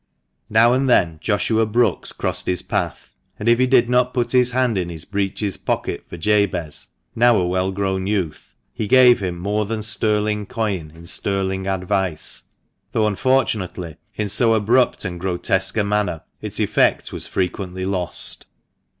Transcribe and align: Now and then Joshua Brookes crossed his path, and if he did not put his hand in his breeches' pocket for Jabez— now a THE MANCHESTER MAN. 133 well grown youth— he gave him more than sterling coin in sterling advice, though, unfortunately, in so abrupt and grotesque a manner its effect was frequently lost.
Now 0.49 0.73
and 0.73 0.89
then 0.89 1.19
Joshua 1.21 1.67
Brookes 1.67 2.11
crossed 2.11 2.47
his 2.47 2.63
path, 2.63 3.13
and 3.37 3.47
if 3.47 3.59
he 3.59 3.67
did 3.67 3.87
not 3.87 4.15
put 4.15 4.31
his 4.31 4.49
hand 4.51 4.75
in 4.75 4.89
his 4.89 5.05
breeches' 5.05 5.57
pocket 5.57 6.05
for 6.09 6.17
Jabez— 6.17 6.87
now 7.15 7.35
a 7.35 7.37
THE 7.37 7.43
MANCHESTER 7.45 7.51
MAN. 7.51 7.53
133 7.53 7.53
well 7.53 7.71
grown 7.71 8.07
youth— 8.31 8.55
he 8.73 8.87
gave 8.87 9.19
him 9.19 9.37
more 9.37 9.67
than 9.67 9.83
sterling 9.83 10.47
coin 10.47 10.91
in 10.95 11.05
sterling 11.05 11.67
advice, 11.67 12.41
though, 12.93 13.05
unfortunately, 13.05 13.97
in 14.15 14.27
so 14.27 14.55
abrupt 14.55 15.05
and 15.05 15.19
grotesque 15.19 15.77
a 15.77 15.83
manner 15.83 16.23
its 16.41 16.59
effect 16.59 17.13
was 17.13 17.27
frequently 17.27 17.85
lost. 17.85 18.47